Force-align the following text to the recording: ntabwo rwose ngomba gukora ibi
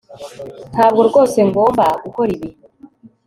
ntabwo 0.73 1.01
rwose 1.09 1.39
ngomba 1.49 1.85
gukora 2.03 2.29
ibi 2.35 2.49